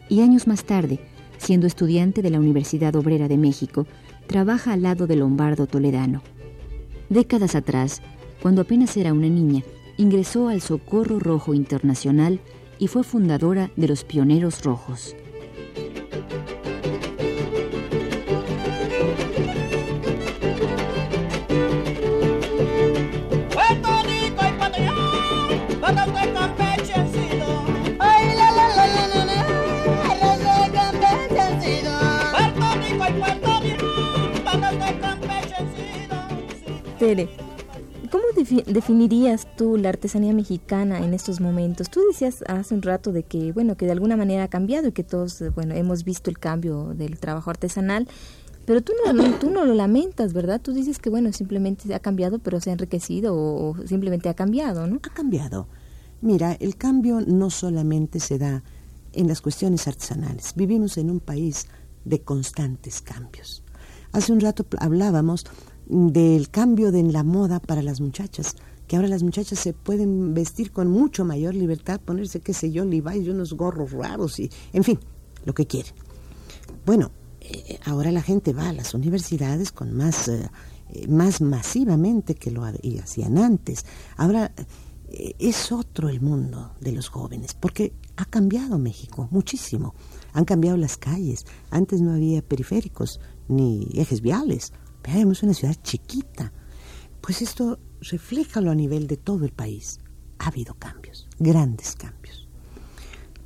y 0.09 0.23
años 0.23 0.47
más 0.47 0.65
tarde, 0.65 0.99
siendo 1.37 1.67
estudiante 1.67 2.23
de 2.23 2.31
la 2.31 2.41
Universidad 2.41 2.97
Obrera 2.97 3.29
de 3.29 3.37
México, 3.37 3.87
trabaja 4.29 4.73
al 4.73 4.81
lado 4.81 5.07
de 5.07 5.17
Lombardo 5.17 5.67
Toledano. 5.67 6.23
Décadas 7.11 7.55
atrás, 7.55 8.01
cuando 8.41 8.63
apenas 8.63 8.97
era 8.97 9.13
una 9.13 9.29
niña, 9.29 9.63
ingresó 9.99 10.49
al 10.49 10.63
Socorro 10.63 11.19
Rojo 11.19 11.53
Internacional 11.53 12.41
y 12.83 12.89
fue 12.89 13.05
fundadora 13.05 13.71
de 13.77 13.87
los 13.87 14.03
Pioneros 14.03 14.65
Rojos. 14.65 15.15
Tere, 36.99 37.29
¿cómo 37.29 37.33
defi- 37.33 37.42
definirías 38.67 39.47
tú 39.57 39.77
la 39.77 39.89
artesanía 39.89 40.33
mexicana 40.33 41.05
en 41.05 41.15
estos 41.15 41.41
momentos? 41.41 41.91
Tú 41.91 42.01
decías 42.09 42.45
hace 42.47 42.75
un 42.75 42.83
rato 42.83 43.13
de 43.13 43.23
que, 43.23 43.53
bueno, 43.53 43.77
que 43.77 43.87
de 43.87 43.93
alguna 43.93 44.17
manera 44.17 44.45
ha 44.45 44.49
cambiado 44.49 44.89
y 44.89 44.93
que 44.93 45.05
todos, 45.05 45.43
bueno, 45.55 45.75
hemos 45.75 46.05
visto 46.05 46.31
el 46.31 46.39
cambio 46.39 46.95
del 46.95 47.19
trabajo 47.19 47.51
artesanal, 47.51 48.09
pero 48.65 48.81
tú 48.81 48.93
no, 49.05 49.39
tú 49.39 49.51
no 49.51 49.65
lo 49.65 49.75
lamentas, 49.75 50.33
¿verdad? 50.33 50.61
Tú 50.61 50.73
dices 50.73 50.99
que, 50.99 51.11
bueno, 51.11 51.33
simplemente 51.33 51.93
ha 51.95 52.01
cambiado, 52.01 52.39
pero 52.39 52.61
se 52.61 52.71
ha 52.71 52.75
enriquecido 52.75 53.35
o, 53.35 53.71
o 53.71 53.87
simplemente 53.87 54.29
ha 54.29 54.35
cambiado, 54.35 54.87
¿no? 54.87 55.01
Ha 55.03 55.15
cambiado. 55.15 55.67
Mira, 56.21 56.53
el 56.61 56.77
cambio 56.77 57.21
no 57.21 57.51
solamente 57.51 58.21
se 58.21 58.39
da 58.39 58.63
en 59.13 59.29
las 59.29 59.41
cuestiones 59.41 59.89
artesanales. 59.89 60.53
Vivimos 60.55 60.97
en 60.97 61.11
un 61.11 61.21
país 61.21 61.67
de 62.05 62.23
constantes 62.23 63.03
cambios. 63.03 63.63
Hace 64.13 64.33
un 64.33 64.41
rato 64.41 64.67
hablábamos 64.79 65.47
del 65.93 66.49
cambio 66.49 66.91
de 66.91 67.03
la 67.03 67.23
moda 67.23 67.61
para 67.61 67.83
las 67.83 68.01
muchachas, 68.01 68.57
que 68.89 68.97
ahora 68.97 69.09
las 69.09 69.23
muchachas 69.23 69.59
se 69.59 69.75
pueden 69.75 70.33
vestir 70.33 70.73
con 70.73 70.89
mucho 70.89 71.25
mayor 71.25 71.55
libertad, 71.55 72.01
ponerse, 72.01 72.41
qué 72.41 72.55
sé 72.55 72.73
yo, 72.73 72.85
Levi's 72.87 73.27
y 73.27 73.31
unos 73.31 73.53
gorros 73.53 73.93
raros 73.93 74.41
y, 74.41 74.51
en 74.73 74.85
fin, 74.85 74.99
lo 75.45 75.53
que 75.53 75.67
quieren. 75.67 75.93
Bueno, 76.87 77.11
eh, 77.41 77.79
ahora 77.85 78.11
la 78.11 78.23
gente 78.23 78.55
va 78.55 78.71
a 78.71 78.73
las 78.73 78.95
universidades 78.95 79.71
con 79.71 79.93
más, 79.93 80.29
eh, 80.29 80.49
eh, 80.95 81.07
más 81.09 81.43
masivamente 81.43 82.37
que 82.37 82.51
lo 82.51 82.65
hacían 82.65 83.37
antes. 83.37 83.85
Ahora 84.17 84.53
es 85.39 85.73
otro 85.73 86.09
el 86.09 86.23
mundo 86.23 86.73
de 86.81 86.93
los 86.93 87.11
jóvenes, 87.11 87.53
porque 87.53 87.93
ha 88.17 88.25
cambiado 88.25 88.79
México 88.79 89.29
muchísimo. 89.31 89.95
Han 90.33 90.47
cambiado 90.47 90.79
las 90.79 90.97
calles. 90.97 91.45
Antes 91.71 92.01
no 92.01 92.15
había 92.15 92.41
periféricos 92.41 93.21
ni 93.47 93.89
ejes 93.93 94.23
viales. 94.23 94.73
Pero 95.03 95.19
éramos 95.19 95.43
una 95.43 95.55
ciudad 95.55 95.77
chiquita. 95.83 96.53
Pues 97.21 97.43
esto 97.43 97.79
refléjalo 98.01 98.71
a 98.71 98.75
nivel 98.75 99.07
de 99.07 99.17
todo 99.17 99.45
el 99.45 99.53
país. 99.53 100.01
Ha 100.39 100.49
habido 100.49 100.75
cambios, 100.75 101.29
grandes 101.39 101.95
cambios. 101.97 102.49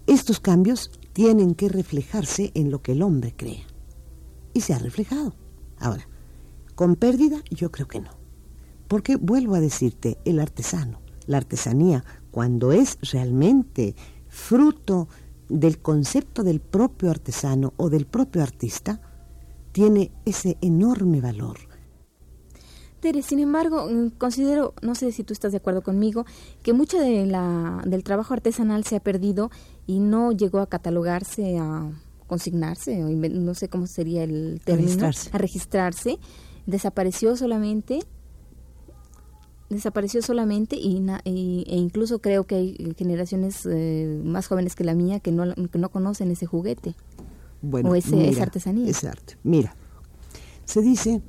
Estos 0.06 0.40
cambios 0.40 0.90
tienen 1.12 1.54
que 1.54 1.68
reflejarse 1.68 2.52
en 2.54 2.70
lo 2.70 2.82
que 2.82 2.92
el 2.92 3.02
hombre 3.02 3.34
crea. 3.36 3.66
Y 4.54 4.60
se 4.60 4.72
ha 4.72 4.78
reflejado. 4.78 5.34
Ahora, 5.78 6.08
¿con 6.74 6.96
pérdida? 6.96 7.42
Yo 7.50 7.70
creo 7.72 7.88
que 7.88 8.00
no. 8.00 8.10
Porque 8.88 9.16
vuelvo 9.16 9.54
a 9.54 9.60
decirte, 9.60 10.18
el 10.24 10.38
artesano, 10.38 11.00
la 11.26 11.38
artesanía, 11.38 12.04
cuando 12.30 12.72
es 12.72 12.98
realmente 13.12 13.96
fruto 14.28 15.08
del 15.48 15.78
concepto 15.78 16.44
del 16.44 16.60
propio 16.60 17.10
artesano 17.10 17.72
o 17.76 17.90
del 17.90 18.06
propio 18.06 18.42
artista, 18.42 19.00
tiene 19.76 20.10
ese 20.24 20.56
enorme 20.62 21.20
valor. 21.20 21.58
Tere, 23.00 23.20
sin 23.20 23.40
embargo, 23.40 23.86
mm, 23.90 24.12
considero, 24.16 24.72
no 24.80 24.94
sé 24.94 25.12
si 25.12 25.22
tú 25.22 25.34
estás 25.34 25.52
de 25.52 25.58
acuerdo 25.58 25.82
conmigo, 25.82 26.24
que 26.62 26.72
mucho 26.72 26.98
de 26.98 27.26
la, 27.26 27.82
del 27.84 28.02
trabajo 28.02 28.32
artesanal 28.32 28.84
se 28.84 28.96
ha 28.96 29.00
perdido 29.00 29.50
y 29.86 30.00
no 30.00 30.32
llegó 30.32 30.60
a 30.60 30.66
catalogarse, 30.66 31.58
a 31.58 31.90
consignarse, 32.26 33.04
o 33.04 33.10
no 33.10 33.52
sé 33.52 33.68
cómo 33.68 33.86
sería 33.86 34.24
el 34.24 34.62
término, 34.64 34.88
registrarse. 34.88 35.30
a 35.34 35.36
registrarse, 35.38 36.18
desapareció 36.64 37.36
solamente, 37.36 37.98
desapareció 39.68 40.22
solamente 40.22 40.76
y, 40.76 41.00
na- 41.00 41.20
y- 41.24 41.64
e 41.68 41.76
incluso 41.76 42.20
creo 42.20 42.44
que 42.44 42.54
hay 42.54 42.94
generaciones 42.96 43.66
eh, 43.70 44.22
más 44.24 44.46
jóvenes 44.46 44.74
que 44.74 44.84
la 44.84 44.94
mía 44.94 45.20
que 45.20 45.32
no, 45.32 45.54
que 45.54 45.78
no 45.78 45.90
conocen 45.90 46.30
ese 46.30 46.46
juguete. 46.46 46.94
Bueno, 47.62 47.90
O 47.90 47.94
ese- 47.94 48.28
esa 48.28 48.42
artesanía. 48.42 48.88
Es 48.88 49.04
arte. 49.04 49.36
Mira, 49.42 49.74
se 50.64 50.80
dice 50.82 51.22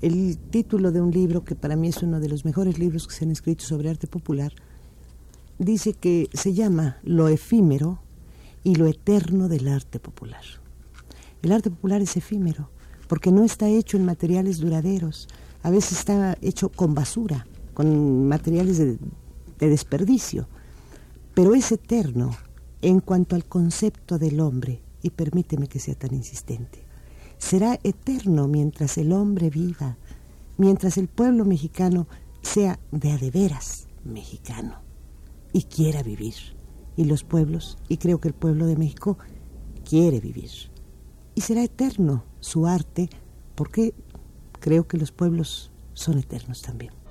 el 0.00 0.36
título 0.38 0.90
de 0.92 1.00
un 1.00 1.10
libro 1.12 1.44
que 1.44 1.54
para 1.54 1.76
mí 1.76 1.88
es 1.88 2.02
uno 2.02 2.20
de 2.20 2.28
los 2.28 2.44
mejores 2.44 2.78
libros 2.78 3.06
que 3.06 3.14
se 3.14 3.24
han 3.24 3.30
escrito 3.30 3.64
sobre 3.64 3.88
arte 3.90 4.06
popular, 4.06 4.52
dice 5.58 5.92
que 5.94 6.28
se 6.32 6.52
llama 6.54 6.98
lo 7.04 7.28
efímero 7.28 8.00
y 8.64 8.74
lo 8.74 8.86
eterno 8.86 9.48
del 9.48 9.68
arte 9.68 9.98
popular. 10.00 10.42
El 11.42 11.52
arte 11.52 11.70
popular 11.70 12.00
es 12.02 12.16
efímero 12.16 12.70
porque 13.08 13.30
no 13.30 13.44
está 13.44 13.68
hecho 13.68 13.96
en 13.96 14.04
materiales 14.04 14.58
duraderos, 14.58 15.28
a 15.62 15.70
veces 15.70 15.98
está 15.98 16.36
hecho 16.40 16.70
con 16.70 16.94
basura, 16.94 17.46
con 17.74 18.26
materiales 18.26 18.78
de, 18.78 18.98
de 19.58 19.68
desperdicio, 19.68 20.48
pero 21.34 21.54
es 21.54 21.70
eterno 21.72 22.30
en 22.80 23.00
cuanto 23.00 23.36
al 23.36 23.44
concepto 23.44 24.18
del 24.18 24.40
hombre, 24.40 24.80
y 25.02 25.10
permíteme 25.10 25.68
que 25.68 25.80
sea 25.80 25.94
tan 25.94 26.14
insistente. 26.14 26.84
Será 27.38 27.78
eterno 27.82 28.46
mientras 28.46 28.98
el 28.98 29.12
hombre 29.12 29.50
viva, 29.50 29.98
mientras 30.56 30.96
el 30.96 31.08
pueblo 31.08 31.44
mexicano 31.44 32.06
sea 32.40 32.78
de 32.90 33.12
a 33.12 33.18
de 33.18 33.30
veras 33.30 33.88
mexicano 34.04 34.80
y 35.52 35.64
quiera 35.64 36.02
vivir. 36.02 36.34
Y 36.96 37.04
los 37.04 37.24
pueblos, 37.24 37.78
y 37.88 37.96
creo 37.96 38.20
que 38.20 38.28
el 38.28 38.34
pueblo 38.34 38.66
de 38.66 38.76
México 38.76 39.18
quiere 39.88 40.20
vivir. 40.20 40.50
Y 41.34 41.40
será 41.40 41.62
eterno 41.64 42.24
su 42.40 42.66
arte 42.66 43.08
porque 43.54 43.94
creo 44.60 44.86
que 44.86 44.98
los 44.98 45.10
pueblos 45.10 45.72
son 45.94 46.18
eternos 46.18 46.62
también. 46.62 47.01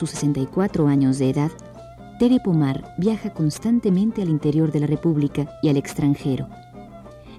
Sus 0.00 0.10
64 0.12 0.88
años 0.88 1.18
de 1.18 1.28
edad, 1.28 1.50
Tere 2.18 2.40
Pomar 2.40 2.94
viaja 2.96 3.34
constantemente 3.34 4.22
al 4.22 4.30
interior 4.30 4.72
de 4.72 4.80
la 4.80 4.86
República 4.86 5.50
y 5.62 5.68
al 5.68 5.76
extranjero. 5.76 6.48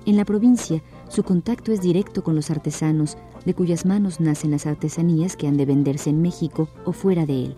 En 0.05 0.15
la 0.15 0.25
provincia, 0.25 0.83
su 1.09 1.23
contacto 1.23 1.71
es 1.71 1.81
directo 1.81 2.23
con 2.23 2.35
los 2.35 2.51
artesanos 2.51 3.17
de 3.45 3.55
cuyas 3.55 3.83
manos 3.87 4.19
nacen 4.19 4.51
las 4.51 4.67
artesanías 4.67 5.35
que 5.35 5.47
han 5.47 5.57
de 5.57 5.65
venderse 5.65 6.11
en 6.11 6.21
México 6.21 6.69
o 6.85 6.93
fuera 6.93 7.25
de 7.25 7.45
él. 7.45 7.55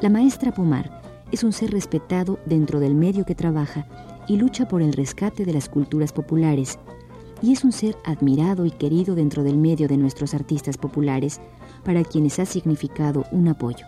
La 0.00 0.08
maestra 0.08 0.52
Pomar 0.52 1.00
es 1.30 1.44
un 1.44 1.52
ser 1.52 1.70
respetado 1.70 2.40
dentro 2.46 2.80
del 2.80 2.96
medio 2.96 3.24
que 3.24 3.36
trabaja 3.36 3.86
y 4.26 4.38
lucha 4.38 4.66
por 4.66 4.82
el 4.82 4.92
rescate 4.92 5.44
de 5.44 5.52
las 5.52 5.68
culturas 5.68 6.12
populares, 6.12 6.80
y 7.42 7.52
es 7.52 7.62
un 7.62 7.70
ser 7.70 7.96
admirado 8.04 8.66
y 8.66 8.72
querido 8.72 9.14
dentro 9.14 9.44
del 9.44 9.56
medio 9.56 9.86
de 9.86 9.98
nuestros 9.98 10.34
artistas 10.34 10.78
populares, 10.78 11.40
para 11.84 12.02
quienes 12.02 12.38
ha 12.38 12.46
significado 12.46 13.26
un 13.30 13.48
apoyo. 13.48 13.86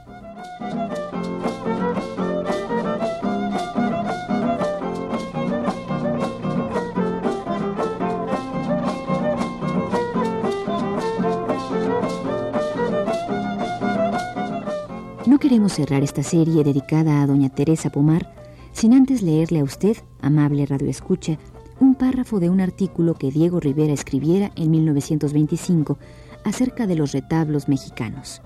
No 15.27 15.40
queremos 15.40 15.73
cerrar 15.73 16.03
esta 16.03 16.23
serie 16.23 16.62
dedicada 16.62 17.20
a 17.20 17.27
doña 17.27 17.49
Teresa 17.49 17.90
Pomar 17.90 18.33
sin 18.73 18.92
antes 18.92 19.23
leerle 19.23 19.61
a 19.61 19.64
usted, 19.64 19.97
amable 20.20 20.66
radioescucha, 20.66 21.38
un 21.81 21.94
párrafo 21.94 22.40
de 22.40 22.51
un 22.51 22.61
artículo 22.61 23.14
que 23.14 23.31
Diego 23.31 23.59
Rivera 23.59 23.92
escribiera 23.92 24.53
en 24.55 24.70
1925 24.70 25.99
acerca 26.46 26.87
de 26.87 26.94
los 26.94 27.12
retablos 27.12 27.68
mexicanos. 27.68 28.40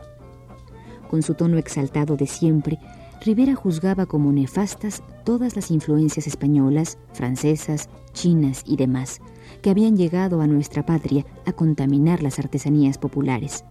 Con 1.08 1.22
su 1.22 1.34
tono 1.34 1.58
exaltado 1.58 2.16
de 2.16 2.26
siempre, 2.26 2.78
Rivera 3.24 3.54
juzgaba 3.54 4.06
como 4.06 4.32
nefastas 4.32 5.02
todas 5.24 5.54
las 5.54 5.70
influencias 5.70 6.26
españolas, 6.26 6.98
francesas, 7.12 7.90
chinas 8.14 8.62
y 8.66 8.76
demás 8.76 9.20
que 9.60 9.70
habían 9.70 9.96
llegado 9.96 10.40
a 10.40 10.46
nuestra 10.46 10.86
patria 10.86 11.26
a 11.44 11.52
contaminar 11.52 12.22
las 12.22 12.38
artesanías 12.38 12.96
populares. 12.96 13.64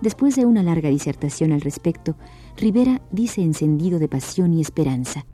Después 0.00 0.34
de 0.34 0.46
una 0.46 0.62
larga 0.62 0.88
disertación 0.88 1.52
al 1.52 1.60
respecto, 1.60 2.16
Rivera 2.56 3.00
dice 3.12 3.42
encendido 3.42 3.98
de 3.98 4.08
pasión 4.08 4.52
y 4.54 4.60
esperanza. 4.60 5.26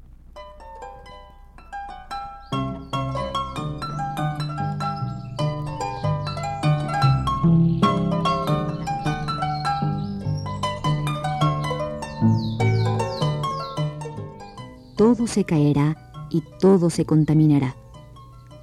Se 15.27 15.45
caerá 15.45 15.97
y 16.31 16.43
todo 16.61 16.91
se 16.91 17.05
contaminará. 17.05 17.77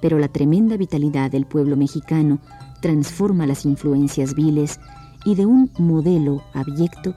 Pero 0.00 0.18
la 0.18 0.28
tremenda 0.28 0.76
vitalidad 0.76 1.30
del 1.30 1.46
pueblo 1.46 1.76
mexicano 1.76 2.38
transforma 2.80 3.46
las 3.46 3.64
influencias 3.64 4.34
viles 4.34 4.78
y 5.24 5.34
de 5.34 5.46
un 5.46 5.70
modelo 5.78 6.42
abyecto 6.52 7.14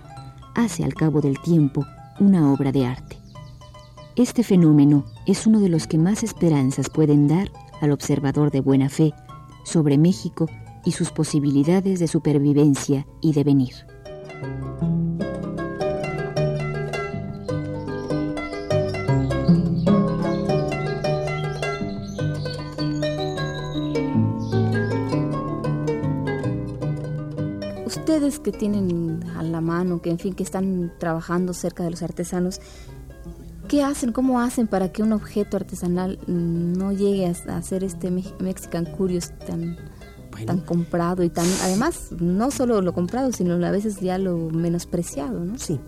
hace 0.56 0.84
al 0.84 0.94
cabo 0.94 1.22
del 1.22 1.40
tiempo 1.42 1.86
una 2.20 2.52
obra 2.52 2.72
de 2.72 2.86
arte. 2.86 3.18
Este 4.16 4.44
fenómeno 4.44 5.06
es 5.26 5.46
uno 5.46 5.60
de 5.60 5.70
los 5.70 5.86
que 5.86 5.98
más 5.98 6.24
esperanzas 6.24 6.90
pueden 6.90 7.28
dar 7.28 7.52
al 7.82 7.92
observador 7.92 8.50
de 8.50 8.62
buena 8.62 8.90
fe 8.90 9.14
sobre 9.64 9.98
México 9.98 10.48
y 10.86 10.94
sus 10.94 11.12
posibilidades 11.12 12.00
de 12.00 12.08
supervivencia 12.08 13.06
y 13.22 13.34
devenir. 13.34 13.74
Ustedes 28.18 28.40
que 28.40 28.52
tienen 28.52 29.24
a 29.36 29.44
la 29.44 29.62
mano, 29.62 30.02
que 30.02 30.10
en 30.10 30.18
fin, 30.18 30.34
que 30.34 30.42
están 30.42 30.92
trabajando 30.98 31.54
cerca 31.54 31.84
de 31.84 31.92
los 31.92 32.02
artesanos, 32.02 32.60
¿qué 33.68 33.84
hacen? 33.84 34.12
¿Cómo 34.12 34.40
hacen 34.40 34.66
para 34.66 34.92
que 34.92 35.04
un 35.04 35.14
objeto 35.14 35.56
artesanal 35.56 36.20
no 36.26 36.92
llegue 36.94 37.28
a, 37.28 37.62
ser 37.62 37.84
este 37.84 38.10
Mexican 38.10 38.86
Curious 38.86 39.32
tan, 39.46 39.78
tan 40.48 40.62
comprado 40.62 41.24
y 41.24 41.30
tan, 41.30 41.46
además, 41.62 42.12
no 42.20 42.50
solo 42.50 42.82
lo 42.82 42.92
comprado, 42.92 43.32
sino 43.32 43.54
a 43.64 43.72
veces 43.72 44.00
ya 44.00 44.18
lo 44.18 44.50
menospreciado, 44.50 45.46
¿no? 45.46 45.60
Sí, 45.60 45.80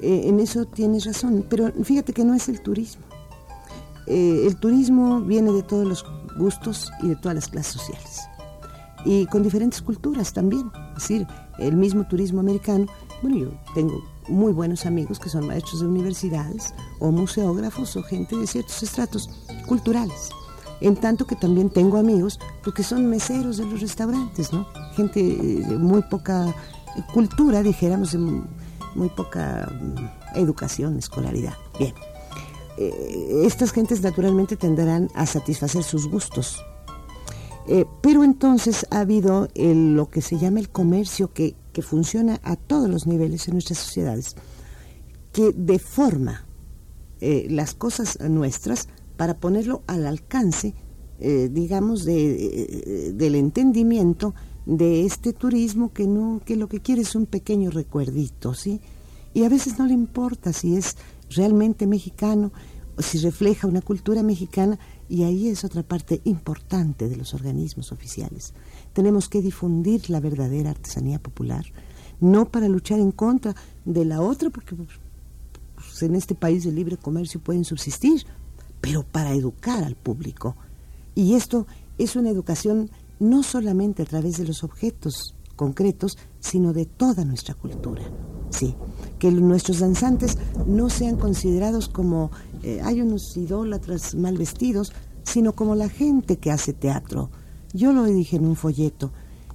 eh, 0.00 0.22
en 0.24 0.40
eso 0.40 0.64
tienes 0.64 1.04
razón, 1.04 1.46
pero 1.48 1.70
fíjate 1.84 2.12
que 2.12 2.24
no 2.24 2.34
es 2.34 2.48
el 2.48 2.60
turismo. 2.60 3.04
Eh, 4.08 4.46
el 4.48 4.56
turismo 4.56 5.20
viene 5.20 5.52
de 5.52 5.62
todos 5.62 5.86
los 5.86 6.04
gustos 6.36 6.90
y 7.02 7.08
de 7.08 7.16
todas 7.16 7.36
las 7.36 7.46
clases 7.46 7.74
sociales 7.74 8.22
y 9.04 9.26
con 9.26 9.42
diferentes 9.42 9.82
culturas 9.82 10.32
también. 10.32 10.70
Decir, 11.02 11.26
el 11.58 11.76
mismo 11.76 12.04
turismo 12.06 12.38
americano, 12.38 12.86
bueno, 13.22 13.36
yo 13.36 13.48
tengo 13.74 14.04
muy 14.28 14.52
buenos 14.52 14.86
amigos 14.86 15.18
que 15.18 15.28
son 15.28 15.48
maestros 15.48 15.80
de 15.80 15.88
universidades 15.88 16.72
o 17.00 17.10
museógrafos 17.10 17.96
o 17.96 18.04
gente 18.04 18.36
de 18.36 18.46
ciertos 18.46 18.80
estratos 18.84 19.28
culturales. 19.66 20.30
En 20.80 20.94
tanto 20.94 21.26
que 21.26 21.34
también 21.34 21.70
tengo 21.70 21.96
amigos 21.96 22.38
porque 22.62 22.84
son 22.84 23.10
meseros 23.10 23.56
de 23.56 23.66
los 23.66 23.80
restaurantes, 23.80 24.52
¿no? 24.52 24.64
Gente 24.94 25.20
de 25.20 25.76
muy 25.76 26.02
poca 26.02 26.54
cultura, 27.12 27.64
dijéramos, 27.64 28.14
muy 28.14 29.08
poca 29.08 29.72
mm, 29.72 30.38
educación, 30.38 30.98
escolaridad. 30.98 31.54
Bien. 31.80 31.94
Eh, 32.78 33.42
estas 33.44 33.72
gentes 33.72 34.02
naturalmente 34.02 34.56
tenderán 34.56 35.10
a 35.16 35.26
satisfacer 35.26 35.82
sus 35.82 36.06
gustos 36.08 36.62
eh, 37.68 37.84
pero 38.00 38.24
entonces 38.24 38.86
ha 38.90 39.00
habido 39.00 39.48
lo 39.54 40.10
que 40.10 40.20
se 40.20 40.38
llama 40.38 40.60
el 40.60 40.68
comercio 40.68 41.32
que, 41.32 41.54
funciona 41.80 42.38
a 42.42 42.56
todos 42.56 42.88
los 42.90 43.06
niveles 43.06 43.48
en 43.48 43.54
nuestras 43.54 43.78
sociedades, 43.78 44.36
que 45.32 45.52
deforma 45.56 46.44
eh, 47.20 47.46
las 47.48 47.72
cosas 47.72 48.18
nuestras 48.20 48.88
para 49.16 49.38
ponerlo 49.38 49.82
al 49.86 50.06
alcance, 50.06 50.74
eh, 51.18 51.48
digamos, 51.50 52.04
de, 52.04 53.14
del 53.14 53.36
entendimiento 53.36 54.34
de 54.66 55.06
este 55.06 55.32
turismo 55.32 55.92
que 55.92 56.06
no 56.06 56.42
que 56.44 56.56
lo 56.56 56.68
que 56.68 56.80
quiere 56.80 57.02
es 57.02 57.14
un 57.14 57.24
pequeño 57.24 57.70
recuerdito, 57.70 58.52
¿sí? 58.52 58.80
Y 59.32 59.44
a 59.44 59.48
veces 59.48 59.78
no 59.78 59.86
le 59.86 59.94
importa 59.94 60.52
si 60.52 60.76
es 60.76 60.96
realmente 61.30 61.86
mexicano 61.86 62.52
o 62.96 63.02
si 63.02 63.18
refleja 63.18 63.66
una 63.66 63.80
cultura 63.80 64.22
mexicana 64.22 64.78
y 65.12 65.24
ahí 65.24 65.48
es 65.48 65.62
otra 65.62 65.82
parte 65.82 66.22
importante 66.24 67.06
de 67.06 67.16
los 67.16 67.34
organismos 67.34 67.92
oficiales. 67.92 68.54
Tenemos 68.94 69.28
que 69.28 69.42
difundir 69.42 70.08
la 70.08 70.20
verdadera 70.20 70.70
artesanía 70.70 71.18
popular, 71.18 71.66
no 72.18 72.46
para 72.48 72.66
luchar 72.66 72.98
en 72.98 73.12
contra 73.12 73.54
de 73.84 74.06
la 74.06 74.22
otra, 74.22 74.48
porque 74.48 74.74
pues, 74.74 76.02
en 76.02 76.14
este 76.14 76.34
país 76.34 76.64
de 76.64 76.72
libre 76.72 76.96
comercio 76.96 77.40
pueden 77.40 77.66
subsistir, 77.66 78.24
pero 78.80 79.02
para 79.02 79.34
educar 79.34 79.84
al 79.84 79.96
público. 79.96 80.56
Y 81.14 81.34
esto 81.34 81.66
es 81.98 82.16
una 82.16 82.30
educación 82.30 82.88
no 83.20 83.42
solamente 83.42 84.04
a 84.04 84.06
través 84.06 84.38
de 84.38 84.46
los 84.46 84.64
objetos 84.64 85.34
concretos, 85.56 86.16
sino 86.42 86.74
de 86.74 86.84
toda 86.84 87.24
nuestra 87.24 87.54
cultura. 87.54 88.02
Sí, 88.50 88.74
que 89.18 89.30
nuestros 89.30 89.78
danzantes 89.78 90.36
no 90.66 90.90
sean 90.90 91.16
considerados 91.16 91.88
como 91.88 92.30
eh, 92.62 92.82
hay 92.84 93.00
unos 93.00 93.34
idólatras 93.36 94.14
mal 94.14 94.36
vestidos, 94.36 94.92
sino 95.22 95.54
como 95.54 95.74
la 95.74 95.88
gente 95.88 96.36
que 96.36 96.50
hace 96.50 96.74
teatro. 96.74 97.30
Yo 97.72 97.94
lo 97.94 98.04
dije 98.04 98.36
en 98.36 98.44
un 98.44 98.56
folleto, 98.56 99.10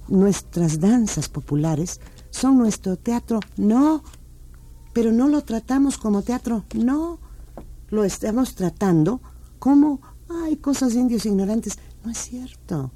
nuestras 0.08 0.80
danzas 0.80 1.28
populares 1.28 2.00
son 2.30 2.58
nuestro 2.58 2.96
teatro, 2.96 3.38
no, 3.56 4.02
pero 4.92 5.12
no 5.12 5.28
lo 5.28 5.42
tratamos 5.42 5.98
como 5.98 6.22
teatro, 6.22 6.64
no, 6.74 7.20
lo 7.90 8.04
estamos 8.04 8.54
tratando 8.54 9.20
como, 9.58 10.00
hay 10.44 10.56
cosas 10.56 10.94
indios 10.94 11.26
ignorantes, 11.26 11.78
no 12.04 12.10
es 12.10 12.18
cierto, 12.18 12.90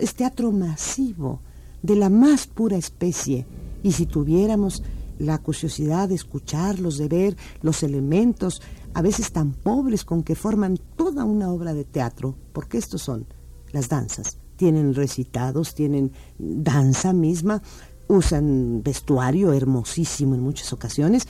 es 0.00 0.14
teatro 0.14 0.50
masivo, 0.50 1.40
de 1.84 1.96
la 1.96 2.08
más 2.08 2.46
pura 2.46 2.78
especie, 2.78 3.46
y 3.82 3.92
si 3.92 4.06
tuviéramos 4.06 4.82
la 5.18 5.36
curiosidad 5.36 6.08
de 6.08 6.14
escucharlos, 6.14 6.96
de 6.96 7.08
ver 7.08 7.36
los 7.60 7.82
elementos, 7.82 8.62
a 8.94 9.02
veces 9.02 9.32
tan 9.32 9.52
pobres 9.52 10.02
con 10.02 10.22
que 10.22 10.34
forman 10.34 10.78
toda 10.96 11.24
una 11.24 11.50
obra 11.52 11.74
de 11.74 11.84
teatro, 11.84 12.36
porque 12.54 12.78
estos 12.78 13.02
son 13.02 13.26
las 13.70 13.90
danzas. 13.90 14.38
Tienen 14.56 14.94
recitados, 14.94 15.74
tienen 15.74 16.12
danza 16.38 17.12
misma, 17.12 17.60
usan 18.08 18.82
vestuario 18.82 19.52
hermosísimo 19.52 20.34
en 20.34 20.40
muchas 20.40 20.72
ocasiones, 20.72 21.28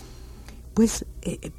pues 0.72 1.04
eh, 1.22 1.50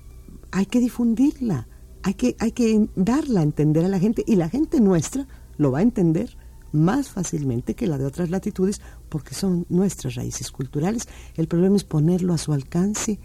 hay 0.52 0.68
que 0.68 0.80
difundirla, 0.80 1.68
hay 2.02 2.14
que, 2.14 2.38
hay 2.40 2.54
que 2.54 2.88
darla 2.96 3.42
a 3.42 3.44
entender 3.44 3.84
a 3.84 3.90
la 3.90 4.00
gente 4.00 4.24
y 4.26 4.38
la 4.38 4.48
gente 4.48 4.80
nuestra 4.80 5.28
lo 5.58 5.72
va 5.74 5.80
a 5.80 5.82
entender 5.82 6.38
más 6.76 7.10
fácilmente 7.10 7.74
que 7.74 7.88
la 7.88 7.98
de 7.98 8.06
otras 8.06 8.30
latitudes 8.30 8.82
porque 9.10 9.34
son 9.34 9.66
nuestras 9.70 10.16
raíces 10.16 10.52
culturales. 10.52 11.08
El 11.36 11.48
problema 11.48 11.76
es 11.76 11.84
ponerlo 11.84 12.34
a 12.34 12.38
su 12.38 12.54
alcance. 12.54 13.20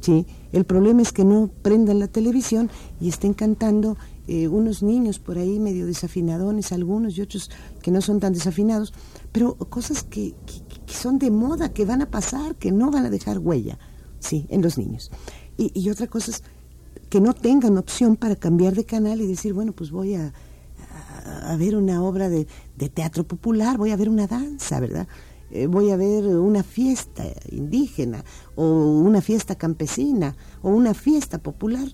¿sí? 0.00 0.26
El 0.52 0.64
problema 0.64 1.02
es 1.02 1.12
que 1.12 1.24
no 1.24 1.50
prendan 1.62 1.98
la 1.98 2.08
televisión 2.08 2.70
y 3.00 3.08
estén 3.08 3.34
cantando 3.34 3.96
eh, 4.28 4.48
unos 4.48 4.82
niños 4.82 5.18
por 5.18 5.38
ahí 5.38 5.58
medio 5.58 5.86
desafinadones, 5.86 6.72
algunos 6.72 7.16
y 7.16 7.22
otros 7.22 7.50
que 7.82 7.90
no 7.90 8.00
son 8.00 8.20
tan 8.20 8.32
desafinados, 8.32 8.92
pero 9.32 9.56
cosas 9.56 10.02
que, 10.02 10.34
son 10.86 11.18
de 11.18 11.30
moda, 11.30 11.72
que 11.72 11.84
van 11.84 12.02
a 12.02 12.10
pasar, 12.10 12.56
que 12.56 12.72
no 12.72 12.90
van 12.90 13.06
a 13.06 13.10
dejar 13.10 13.38
huella, 13.38 13.78
sí, 14.18 14.46
en 14.50 14.62
los 14.62 14.78
niños. 14.78 15.10
Y, 15.56 15.72
y 15.78 15.90
otra 15.90 16.06
cosa 16.06 16.30
es 16.30 16.42
que 17.08 17.20
no 17.20 17.34
tengan 17.34 17.78
opción 17.78 18.16
para 18.16 18.36
cambiar 18.36 18.74
de 18.74 18.84
canal 18.84 19.20
y 19.20 19.26
decir, 19.26 19.52
bueno, 19.52 19.72
pues 19.72 19.90
voy 19.90 20.14
a, 20.14 20.32
a 21.26 21.56
ver 21.56 21.76
una 21.76 22.02
obra 22.02 22.28
de, 22.28 22.46
teatro 22.76 23.24
popular, 23.24 23.78
voy 23.78 23.90
a 23.90 23.96
ver 23.96 24.08
una 24.08 24.26
danza, 24.26 24.80
¿verdad? 24.80 25.08
Eh, 25.50 25.66
voy 25.66 25.90
a 25.90 25.96
ver 25.96 26.26
una 26.26 26.62
fiesta 26.62 27.24
indígena 27.50 28.24
o 28.56 28.64
una 29.00 29.20
fiesta 29.20 29.54
campesina 29.54 30.36
o 30.62 30.70
una 30.70 30.94
fiesta 30.94 31.38
popular. 31.38 31.88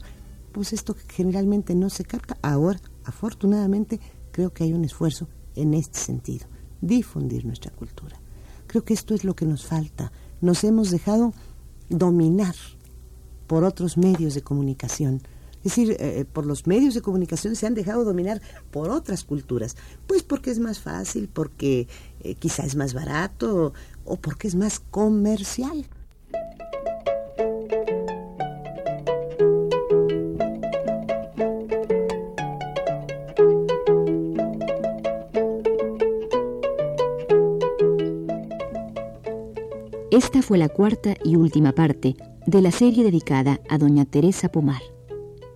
Pues 0.53 0.73
esto 0.73 0.97
generalmente 1.09 1.75
no 1.75 1.91
se 1.91 2.05
capta. 2.05 2.37
Ahora, 2.43 2.81
afortunadamente, 3.05 4.01
creo 4.33 4.53
que 4.53 4.65
hay 4.65 4.73
un 4.73 4.85
esfuerzo 4.85 5.29
en 5.55 5.75
este 5.75 5.99
sentido, 5.99 6.47
difundir 6.81 7.45
nuestra 7.45 7.71
cultura. 7.71 8.21
Creo 8.67 8.85
que 8.85 8.95
esto 8.95 9.15
es 9.15 9.25
lo 9.25 9.35
que 9.35 9.47
nos 9.47 9.67
falta. 9.67 10.13
Nos 10.41 10.65
hemos 10.65 10.91
dejado 10.91 11.35
dominar 11.89 12.55
por 13.47 13.65
otros 13.65 13.99
medios 13.99 14.35
de 14.35 14.43
comunicación 14.43 15.21
es 15.65 15.77
decir, 15.77 15.93
eh, 15.93 15.97
eh, 16.01 16.25
por 16.25 16.45
los 16.45 16.67
medios 16.67 16.95
de 16.95 17.03
comunicación 17.03 17.55
se 17.55 17.67
han 17.67 17.75
dejado 17.75 18.05
dominar 18.05 18.43
por 18.73 18.91
otras 18.91 19.23
culturas. 19.23 19.77
Pues 20.09 20.25
porque 20.25 20.51
es 20.51 20.59
más 20.59 20.81
fácil, 20.81 21.29
porque 21.33 21.87
eh, 22.21 22.35
quizá 22.35 22.65
es 22.65 22.75
más 22.75 22.95
barato 22.95 23.73
o 24.05 24.17
porque 24.17 24.49
es 24.49 24.57
más 24.57 24.81
comercial. 24.81 25.87
Esta 40.11 40.43
fue 40.43 40.59
la 40.59 40.69
cuarta 40.69 41.15
y 41.25 41.37
última 41.37 41.73
parte 41.73 42.17
de 42.47 42.61
la 42.61 42.71
serie 42.71 43.05
dedicada 43.05 43.61
a 43.71 43.79
doña 43.79 44.05
Teresa 44.05 44.51
Pomar. 44.51 44.92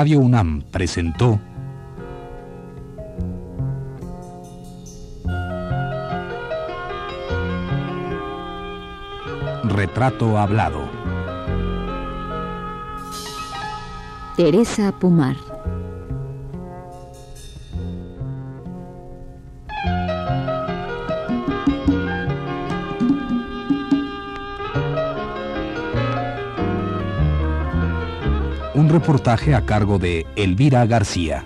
Radio 0.00 0.20
UNAM 0.20 0.62
presentó 0.70 1.38
Retrato 9.64 10.38
Hablado. 10.38 10.88
Teresa 14.38 14.90
Pomar. 28.88 29.02
reportaje 29.02 29.54
a 29.54 29.66
cargo 29.66 29.98
de 29.98 30.26
Elvira 30.36 30.86
García. 30.86 31.44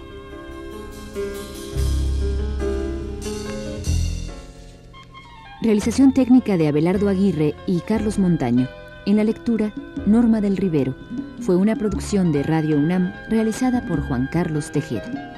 Realización 5.63 6.13
técnica 6.13 6.57
de 6.57 6.69
Abelardo 6.69 7.09
Aguirre 7.09 7.55
y 7.67 7.81
Carlos 7.81 8.19
Montaño. 8.19 8.69
En 9.07 9.17
la 9.17 9.25
lectura, 9.25 9.73
Norma 10.07 10.41
del 10.41 10.57
Rivero. 10.57 10.95
Fue 11.41 11.57
una 11.57 11.75
producción 11.75 12.33
de 12.33 12.43
Radio 12.43 12.77
UNAM 12.77 13.13
realizada 13.29 13.87
por 13.87 14.07
Juan 14.07 14.29
Carlos 14.31 14.71
Tejeda. 14.71 15.34